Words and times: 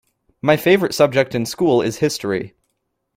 My 0.41 0.57
favorite 0.57 0.95
subject 0.95 1.35
in 1.35 1.45
school 1.45 1.83
is 1.83 1.97
history. 1.97 2.55